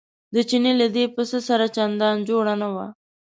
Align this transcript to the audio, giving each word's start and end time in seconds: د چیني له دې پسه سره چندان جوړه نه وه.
د 0.33 0.35
چیني 0.49 0.73
له 0.81 0.87
دې 0.95 1.03
پسه 1.15 1.39
سره 1.47 1.65
چندان 1.75 2.15
جوړه 2.29 2.53
نه 2.61 2.67
وه. 2.73 2.87